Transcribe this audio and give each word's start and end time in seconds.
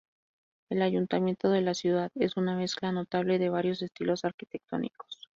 El 0.71 0.81
ayuntamiento 0.81 1.51
de 1.51 1.61
la 1.61 1.75
ciudad 1.75 2.09
es 2.15 2.35
una 2.35 2.55
mezcla 2.57 2.91
notable 2.91 3.37
de 3.37 3.51
varios 3.51 3.83
estilos 3.83 4.25
arquitectónicos. 4.25 5.27